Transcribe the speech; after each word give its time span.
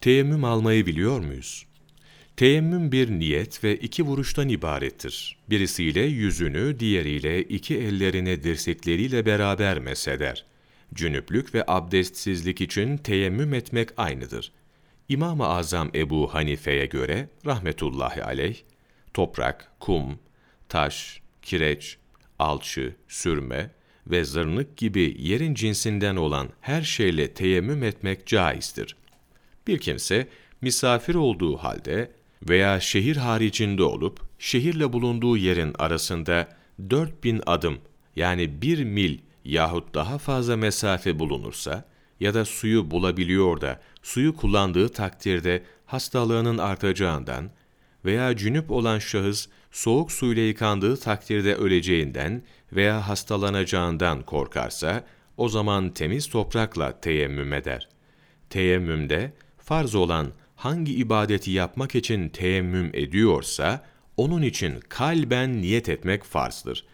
Teyemmüm 0.00 0.44
almayı 0.44 0.86
biliyor 0.86 1.20
muyuz? 1.20 1.66
Teyemmüm 2.36 2.92
bir 2.92 3.10
niyet 3.10 3.64
ve 3.64 3.76
iki 3.76 4.02
vuruştan 4.02 4.48
ibarettir. 4.48 5.38
Birisiyle 5.50 6.00
yüzünü, 6.00 6.80
diğeriyle 6.80 7.42
iki 7.42 7.78
ellerini 7.78 8.42
dirsekleriyle 8.42 9.26
beraber 9.26 9.78
mesheder. 9.78 10.44
Cünüplük 10.94 11.54
ve 11.54 11.64
abdestsizlik 11.66 12.60
için 12.60 12.96
teyemmüm 12.96 13.54
etmek 13.54 13.88
aynıdır. 13.96 14.52
İmam-ı 15.08 15.46
Azam 15.46 15.90
Ebu 15.94 16.34
Hanife'ye 16.34 16.86
göre 16.86 17.28
rahmetullahi 17.46 18.24
aleyh, 18.24 18.56
toprak, 19.14 19.72
kum, 19.80 20.18
taş, 20.68 21.20
kireç, 21.42 21.98
alçı, 22.38 22.94
sürme 23.08 23.70
ve 24.06 24.24
zırnık 24.24 24.76
gibi 24.76 25.16
yerin 25.18 25.54
cinsinden 25.54 26.16
olan 26.16 26.48
her 26.60 26.82
şeyle 26.82 27.34
teyemmüm 27.34 27.82
etmek 27.82 28.26
caizdir. 28.26 28.96
Bir 29.68 29.78
kimse 29.78 30.28
misafir 30.60 31.14
olduğu 31.14 31.56
halde 31.56 32.10
veya 32.48 32.80
şehir 32.80 33.16
haricinde 33.16 33.82
olup 33.82 34.20
şehirle 34.38 34.92
bulunduğu 34.92 35.36
yerin 35.36 35.74
arasında 35.78 36.48
4000 36.90 37.42
adım 37.46 37.78
yani 38.16 38.62
bir 38.62 38.84
mil 38.84 39.18
yahut 39.44 39.94
daha 39.94 40.18
fazla 40.18 40.56
mesafe 40.56 41.18
bulunursa 41.18 41.84
ya 42.20 42.34
da 42.34 42.44
suyu 42.44 42.90
bulabiliyor 42.90 43.60
da 43.60 43.80
suyu 44.02 44.36
kullandığı 44.36 44.88
takdirde 44.88 45.62
hastalığının 45.86 46.58
artacağından 46.58 47.50
veya 48.04 48.36
cünüp 48.36 48.70
olan 48.70 48.98
şahıs 48.98 49.48
soğuk 49.70 50.12
suyla 50.12 50.42
yıkandığı 50.42 50.96
takdirde 50.96 51.54
öleceğinden 51.54 52.42
veya 52.72 53.08
hastalanacağından 53.08 54.22
korkarsa, 54.22 55.04
o 55.36 55.48
zaman 55.48 55.90
temiz 55.90 56.28
toprakla 56.28 57.00
teyemmüm 57.00 57.52
eder. 57.52 57.88
Teyemmümde 58.50 59.32
farz 59.68 59.94
olan 59.94 60.32
hangi 60.56 60.94
ibadeti 60.94 61.50
yapmak 61.50 61.94
için 61.94 62.28
teyemmüm 62.28 62.90
ediyorsa, 62.94 63.84
onun 64.16 64.42
için 64.42 64.80
kalben 64.88 65.62
niyet 65.62 65.88
etmek 65.88 66.24
farzdır. 66.24 66.84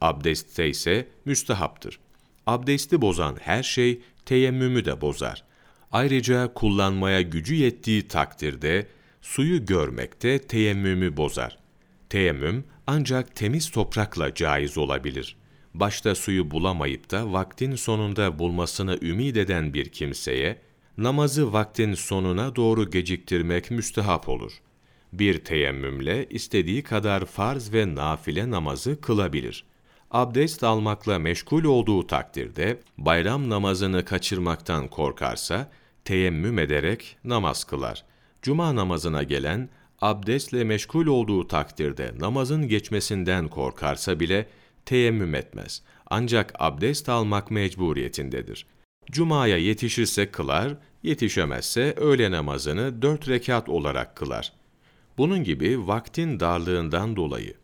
Abdestte 0.00 0.68
ise 0.68 1.08
müstehaptır. 1.24 1.98
Abdesti 2.46 3.00
bozan 3.00 3.36
her 3.40 3.62
şey 3.62 4.00
teyemmümü 4.26 4.84
de 4.84 5.00
bozar. 5.00 5.44
Ayrıca 5.92 6.54
kullanmaya 6.54 7.22
gücü 7.22 7.54
yettiği 7.54 8.08
takdirde 8.08 8.86
suyu 9.22 9.66
görmekte 9.66 10.38
teyemmümü 10.38 11.16
bozar. 11.16 11.58
Teyemmüm 12.08 12.64
ancak 12.86 13.36
temiz 13.36 13.70
toprakla 13.70 14.34
caiz 14.34 14.78
olabilir. 14.78 15.36
Başta 15.74 16.14
suyu 16.14 16.50
bulamayıp 16.50 17.10
da 17.10 17.32
vaktin 17.32 17.76
sonunda 17.76 18.38
bulmasını 18.38 18.98
ümid 19.02 19.36
eden 19.36 19.74
bir 19.74 19.88
kimseye, 19.88 20.58
namazı 20.98 21.52
vaktin 21.52 21.94
sonuna 21.94 22.56
doğru 22.56 22.90
geciktirmek 22.90 23.70
müstehap 23.70 24.28
olur. 24.28 24.52
Bir 25.12 25.44
teyemmümle 25.44 26.26
istediği 26.30 26.82
kadar 26.82 27.24
farz 27.24 27.72
ve 27.72 27.94
nafile 27.94 28.50
namazı 28.50 29.00
kılabilir. 29.00 29.64
Abdest 30.10 30.64
almakla 30.64 31.18
meşgul 31.18 31.64
olduğu 31.64 32.06
takdirde 32.06 32.80
bayram 32.98 33.50
namazını 33.50 34.04
kaçırmaktan 34.04 34.88
korkarsa 34.88 35.70
teyemmüm 36.04 36.58
ederek 36.58 37.16
namaz 37.24 37.64
kılar. 37.64 38.04
Cuma 38.42 38.76
namazına 38.76 39.22
gelen 39.22 39.68
abdestle 40.00 40.64
meşgul 40.64 41.06
olduğu 41.06 41.48
takdirde 41.48 42.12
namazın 42.18 42.68
geçmesinden 42.68 43.48
korkarsa 43.48 44.20
bile 44.20 44.46
teyemmüm 44.86 45.34
etmez. 45.34 45.82
Ancak 46.06 46.52
abdest 46.58 47.08
almak 47.08 47.50
mecburiyetindedir. 47.50 48.66
Cuma'ya 49.10 49.56
yetişirse 49.56 50.30
kılar, 50.30 50.74
yetişemezse 51.02 51.94
öğle 51.96 52.30
namazını 52.30 53.02
dört 53.02 53.28
rekat 53.28 53.68
olarak 53.68 54.16
kılar. 54.16 54.52
Bunun 55.18 55.44
gibi 55.44 55.86
vaktin 55.86 56.40
darlığından 56.40 57.16
dolayı 57.16 57.54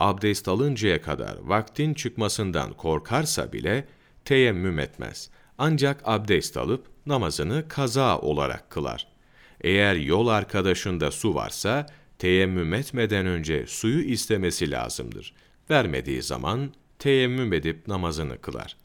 abdest 0.00 0.48
alıncaya 0.48 1.02
kadar 1.02 1.36
vaktin 1.42 1.94
çıkmasından 1.94 2.72
korkarsa 2.72 3.52
bile 3.52 3.84
teyemmüm 4.24 4.78
etmez. 4.78 5.30
Ancak 5.58 6.00
abdest 6.04 6.56
alıp 6.56 6.86
namazını 7.06 7.68
kaza 7.68 8.18
olarak 8.18 8.70
kılar. 8.70 9.06
Eğer 9.60 9.94
yol 9.94 10.28
arkadaşında 10.28 11.10
su 11.10 11.34
varsa 11.34 11.86
teyemmüm 12.18 12.74
etmeden 12.74 13.26
önce 13.26 13.66
suyu 13.66 14.02
istemesi 14.02 14.70
lazımdır. 14.70 15.34
Vermediği 15.70 16.22
zaman 16.22 16.74
teyemmüm 16.98 17.52
edip 17.52 17.88
namazını 17.88 18.40
kılar. 18.40 18.76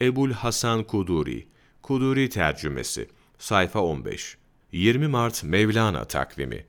Ebul 0.00 0.32
Hasan 0.32 0.84
Kuduri, 0.84 1.48
Kuduri 1.82 2.28
tercümesi, 2.28 3.08
sayfa 3.38 3.80
15, 3.80 4.36
20 4.72 5.06
Mart 5.08 5.44
Mevlana 5.44 6.04
takvimi, 6.04 6.66